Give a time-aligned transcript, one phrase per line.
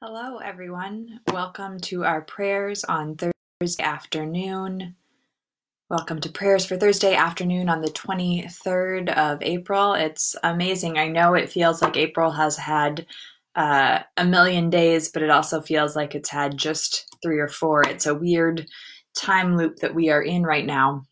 [0.00, 1.18] Hello, everyone.
[1.32, 4.94] Welcome to our prayers on Thursday afternoon.
[5.90, 9.94] Welcome to prayers for Thursday afternoon on the 23rd of April.
[9.94, 10.98] It's amazing.
[10.98, 13.06] I know it feels like April has had
[13.56, 17.82] uh, a million days, but it also feels like it's had just three or four.
[17.82, 18.68] It's a weird
[19.16, 21.02] time loop that we are in right now.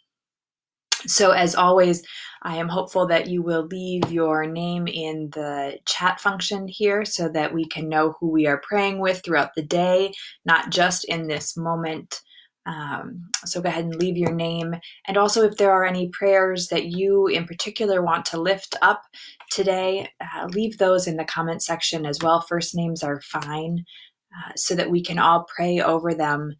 [1.08, 2.04] So, as always,
[2.46, 7.28] I am hopeful that you will leave your name in the chat function here so
[7.30, 10.12] that we can know who we are praying with throughout the day,
[10.44, 12.20] not just in this moment.
[12.64, 14.76] Um, so go ahead and leave your name.
[15.08, 19.02] And also, if there are any prayers that you in particular want to lift up
[19.50, 22.42] today, uh, leave those in the comment section as well.
[22.42, 23.84] First names are fine
[24.32, 26.54] uh, so that we can all pray over them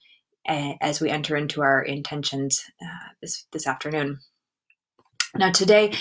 [0.48, 4.18] uh, as we enter into our intentions uh, this, this afternoon.
[5.38, 5.92] Now, today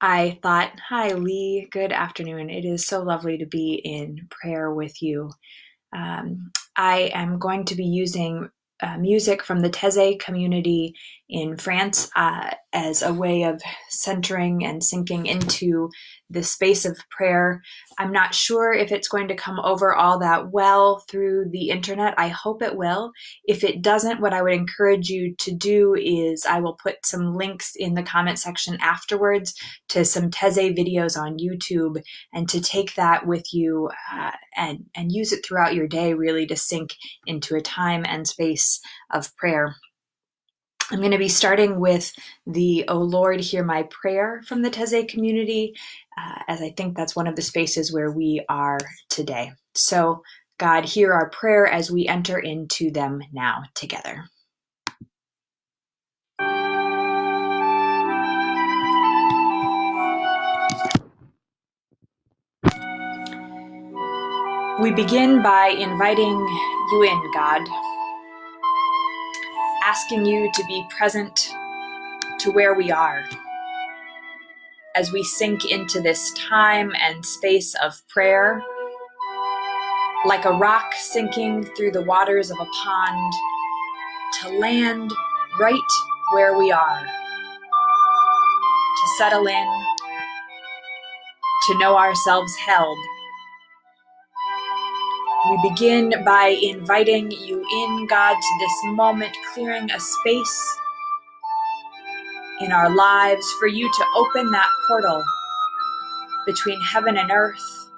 [0.00, 2.50] I thought, Hi, Lee, good afternoon.
[2.50, 5.30] It is so lovely to be in prayer with you.
[5.96, 8.50] Um, I am going to be using
[8.82, 10.94] uh, music from the Taizé community
[11.30, 15.88] in France uh, as a way of centering and sinking into
[16.32, 17.62] the space of prayer.
[17.98, 22.14] I'm not sure if it's going to come over all that well through the internet.
[22.18, 23.12] I hope it will.
[23.44, 27.34] If it doesn't, what I would encourage you to do is I will put some
[27.34, 29.54] links in the comment section afterwards
[29.90, 32.02] to some Taizé videos on YouTube
[32.32, 36.46] and to take that with you uh, and, and use it throughout your day really
[36.46, 36.94] to sink
[37.26, 38.80] into a time and space
[39.10, 39.76] of prayer.
[40.90, 42.12] I'm going to be starting with
[42.46, 45.74] the O Lord, Hear My Prayer from the Taizé community,
[46.18, 49.52] uh, as I think that's one of the spaces where we are today.
[49.74, 50.22] So,
[50.58, 54.24] God, hear our prayer as we enter into them now together.
[64.80, 66.38] We begin by inviting
[66.92, 67.91] you in, God
[69.84, 71.52] asking you to be present
[72.38, 73.24] to where we are
[74.94, 78.62] as we sink into this time and space of prayer,
[80.24, 83.32] like a rock sinking through the waters of a pond,
[84.40, 85.10] to land
[85.58, 85.74] right
[86.32, 87.00] where we are,
[89.00, 89.82] to settle in,
[91.66, 92.98] to know ourselves held
[95.50, 100.78] we begin by inviting you in, God, to this moment, clearing a space
[102.60, 105.22] in our lives for you to open that portal
[106.46, 107.90] between heaven and earth,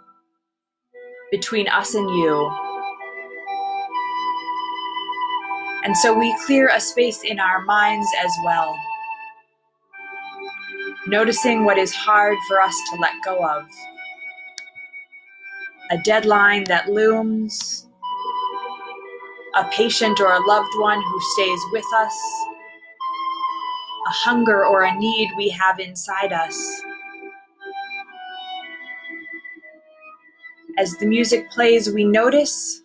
[1.30, 2.50] between us and you.
[5.84, 8.74] And so we clear a space in our minds as well,
[11.06, 13.64] noticing what is hard for us to let go of
[15.94, 17.86] a deadline that looms,
[19.54, 22.18] a patient or a loved one who stays with us,
[24.08, 26.58] a hunger or a need we have inside us.
[30.78, 32.82] As the music plays, we notice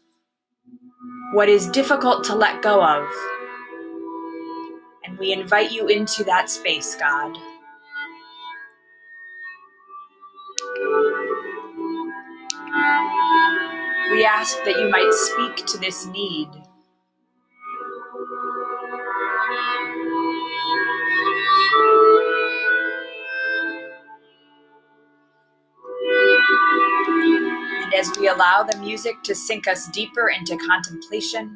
[1.34, 3.08] what is difficult to let go of.
[5.03, 7.36] And we invite you into that space, God.
[14.12, 16.47] We ask that you might speak to this need.
[27.84, 31.56] And as we allow the music to sink us deeper into contemplation,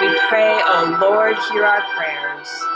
[0.00, 2.71] we pray, O oh Lord, hear our prayers.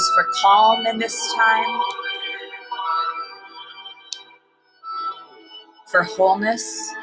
[0.00, 1.80] Prayers for calm in this time,
[5.86, 6.94] for wholeness.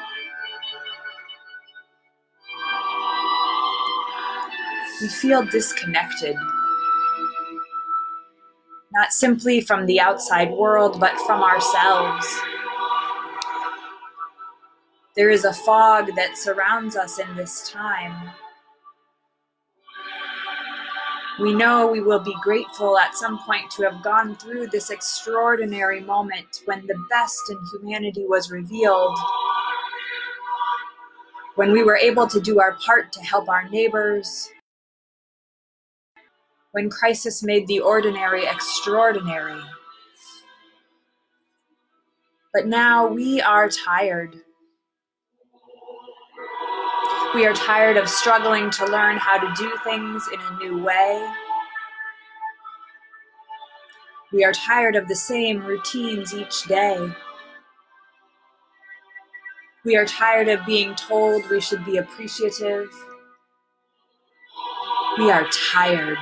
[5.00, 6.36] We feel disconnected,
[8.92, 12.26] not simply from the outside world, but from ourselves.
[15.14, 18.30] There is a fog that surrounds us in this time.
[21.38, 26.00] We know we will be grateful at some point to have gone through this extraordinary
[26.00, 29.16] moment when the best in humanity was revealed,
[31.54, 34.50] when we were able to do our part to help our neighbors,
[36.72, 39.60] when crisis made the ordinary extraordinary.
[42.52, 44.42] But now we are tired.
[47.34, 51.30] We are tired of struggling to learn how to do things in a new way.
[54.32, 57.12] We are tired of the same routines each day.
[59.84, 62.90] We are tired of being told we should be appreciative.
[65.18, 66.18] We are tired.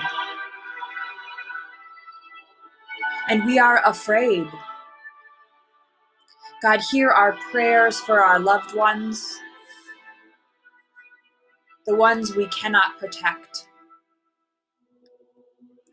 [3.29, 4.47] And we are afraid.
[6.63, 9.39] God, hear our prayers for our loved ones,
[11.87, 13.69] the ones we cannot protect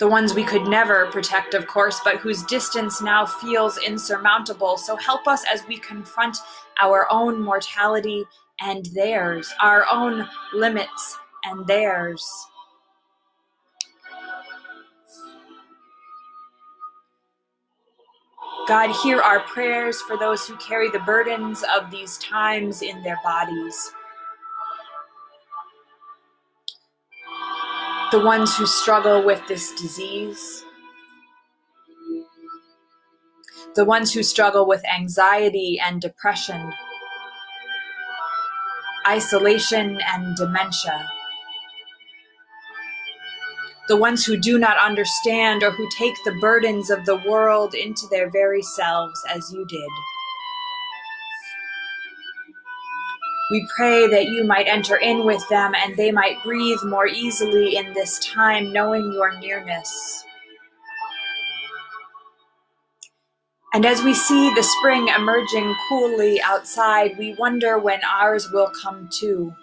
[0.04, 4.76] the ones we could never protect, of course, but whose distance now feels insurmountable.
[4.78, 6.36] So help us as we confront
[6.82, 8.26] our own mortality
[8.60, 12.28] and theirs, our own limits and theirs.
[18.68, 23.20] God, hear our prayers for those who carry the burdens of these times in their
[23.24, 23.94] bodies.
[28.14, 30.64] The ones who struggle with this disease,
[33.74, 36.72] the ones who struggle with anxiety and depression,
[39.08, 41.10] isolation and dementia,
[43.88, 48.06] the ones who do not understand or who take the burdens of the world into
[48.12, 49.90] their very selves as you did.
[53.54, 57.76] We pray that you might enter in with them and they might breathe more easily
[57.76, 60.26] in this time, knowing your nearness.
[63.76, 69.08] And as we see the spring emerging coolly outside, we wonder when ours will come
[69.14, 69.54] too.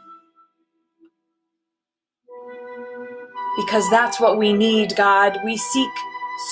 [3.56, 5.40] Because that's what we need, God.
[5.44, 5.90] We seek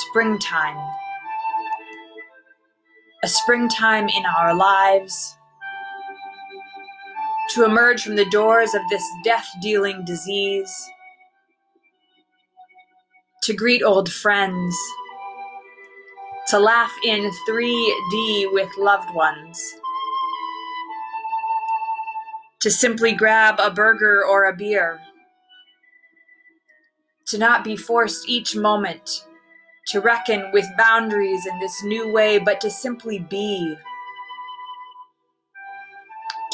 [0.08, 0.76] springtime.
[3.22, 5.37] A springtime in our lives
[7.58, 10.72] to emerge from the doors of this death dealing disease,
[13.42, 14.76] to greet old friends,
[16.46, 19.60] to laugh in 3D with loved ones,
[22.60, 25.00] to simply grab a burger or a beer,
[27.26, 29.24] to not be forced each moment
[29.88, 33.74] to reckon with boundaries in this new way, but to simply be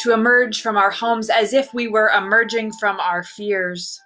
[0.05, 3.99] to emerge from our homes as if we were emerging from our fears.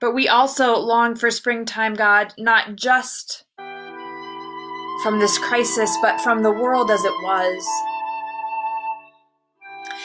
[0.00, 3.44] But we also long for springtime, God, not just
[5.02, 7.66] from this crisis, but from the world as it was.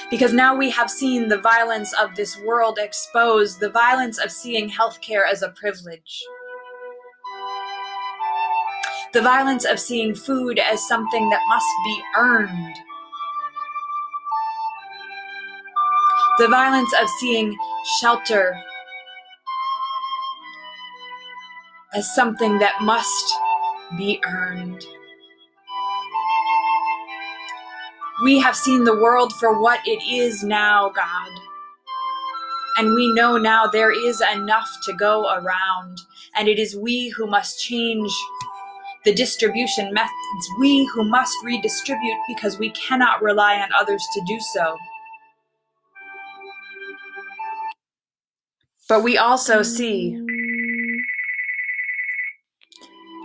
[0.09, 4.69] Because now we have seen the violence of this world exposed, the violence of seeing
[4.69, 6.21] healthcare as a privilege,
[9.13, 12.75] the violence of seeing food as something that must be earned
[16.39, 17.55] the violence of seeing
[17.99, 18.59] shelter
[21.93, 23.33] as something that must
[23.97, 24.83] be earned.
[28.23, 31.29] We have seen the world for what it is now, God.
[32.77, 35.99] And we know now there is enough to go around,
[36.35, 38.11] and it is we who must change
[39.05, 44.39] the distribution methods, we who must redistribute because we cannot rely on others to do
[44.39, 44.77] so.
[48.89, 50.19] But we also see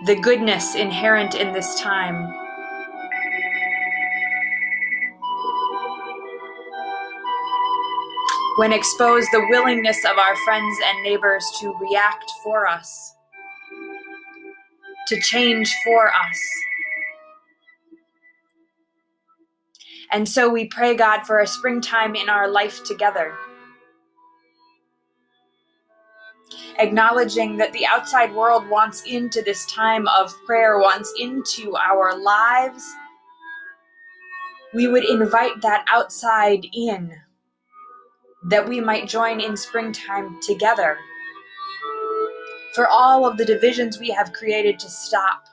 [0.07, 2.33] the goodness inherent in this time.
[8.57, 13.15] When exposed, the willingness of our friends and neighbors to react for us,
[15.09, 16.41] to change for us.
[20.11, 23.35] And so we pray, God, for a springtime in our life together.
[26.78, 32.85] Acknowledging that the outside world wants into this time of prayer, wants into our lives,
[34.75, 37.12] we would invite that outside in,
[38.49, 40.99] that we might join in springtime together.
[42.75, 45.45] For all of the divisions we have created to stop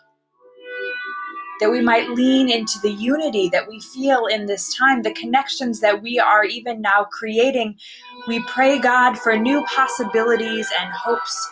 [1.60, 5.80] that we might lean into the unity that we feel in this time, the connections
[5.80, 7.78] that we are even now creating.
[8.28, 11.52] We pray, God, for new possibilities and hopes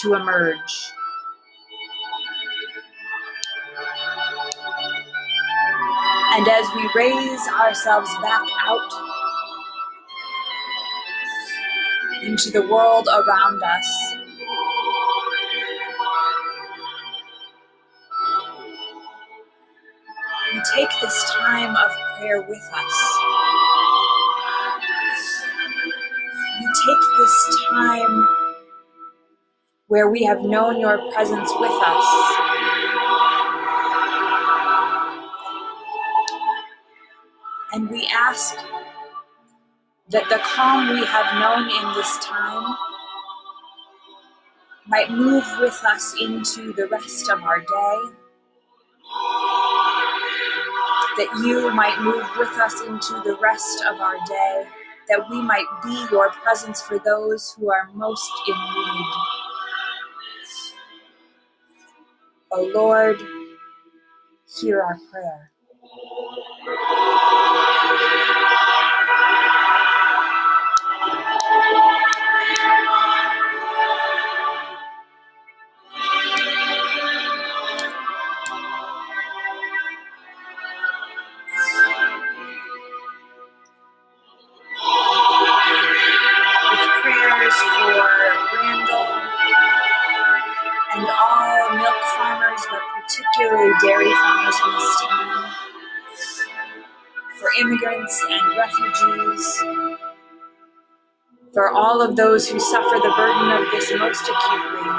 [0.00, 0.92] to emerge.
[6.34, 8.92] And as we raise ourselves back out
[12.22, 14.14] into the world around us,
[20.52, 23.18] we take this time of prayer with us.
[26.60, 28.28] You take this time
[29.86, 32.06] where we have known your presence with us.
[37.72, 38.56] And we ask
[40.10, 42.76] that the calm we have known in this time
[44.86, 47.98] might move with us into the rest of our day.
[51.18, 54.64] That you might move with us into the rest of our day.
[55.08, 59.06] That we might be your presence for those who are most in need.
[62.50, 63.20] O oh Lord,
[64.60, 65.52] hear our prayer.
[93.38, 95.54] Particularly dairy farmers in this time,
[97.38, 99.64] for immigrants and refugees,
[101.54, 104.90] for all of those who suffer the burden of this most acutely.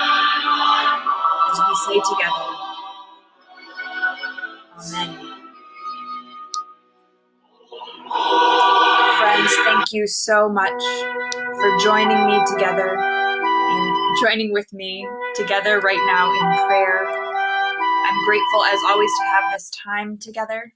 [1.51, 2.45] as we say together,
[4.79, 5.36] Amen.
[9.87, 10.83] Thank you so much
[11.31, 17.07] for joining me together and joining with me together right now in prayer.
[17.07, 20.73] I'm grateful, as always, to have this time together.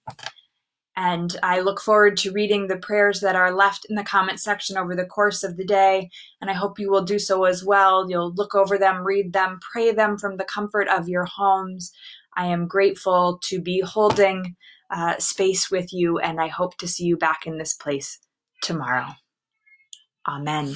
[0.96, 4.78] And I look forward to reading the prayers that are left in the comment section
[4.78, 6.10] over the course of the day.
[6.40, 8.10] And I hope you will do so as well.
[8.10, 11.92] You'll look over them, read them, pray them from the comfort of your homes.
[12.38, 14.56] I am grateful to be holding
[14.90, 18.18] uh, space with you, and I hope to see you back in this place
[18.62, 19.08] tomorrow.
[20.28, 20.76] Amen.